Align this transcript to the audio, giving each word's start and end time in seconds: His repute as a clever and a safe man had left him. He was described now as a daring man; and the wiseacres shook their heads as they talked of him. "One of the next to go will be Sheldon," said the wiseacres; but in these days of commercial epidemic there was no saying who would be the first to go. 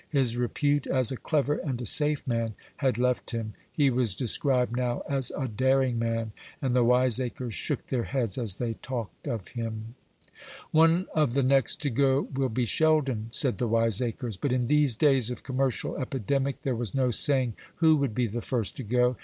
His 0.09 0.35
repute 0.35 0.87
as 0.87 1.11
a 1.11 1.15
clever 1.15 1.57
and 1.57 1.79
a 1.79 1.85
safe 1.85 2.25
man 2.25 2.55
had 2.77 2.97
left 2.97 3.29
him. 3.29 3.53
He 3.71 3.91
was 3.91 4.15
described 4.15 4.75
now 4.75 5.03
as 5.07 5.31
a 5.37 5.47
daring 5.47 5.99
man; 5.99 6.31
and 6.59 6.75
the 6.75 6.83
wiseacres 6.83 7.53
shook 7.53 7.85
their 7.85 8.05
heads 8.05 8.35
as 8.39 8.55
they 8.55 8.73
talked 8.73 9.27
of 9.27 9.49
him. 9.49 9.93
"One 10.71 11.05
of 11.13 11.35
the 11.35 11.43
next 11.43 11.81
to 11.81 11.91
go 11.91 12.27
will 12.33 12.49
be 12.49 12.65
Sheldon," 12.65 13.27
said 13.29 13.59
the 13.59 13.67
wiseacres; 13.67 14.37
but 14.37 14.51
in 14.51 14.65
these 14.65 14.95
days 14.95 15.29
of 15.29 15.43
commercial 15.43 15.95
epidemic 15.95 16.63
there 16.63 16.73
was 16.75 16.95
no 16.95 17.11
saying 17.11 17.53
who 17.75 17.95
would 17.97 18.15
be 18.15 18.25
the 18.25 18.41
first 18.41 18.75
to 18.77 18.83
go. 18.83 19.17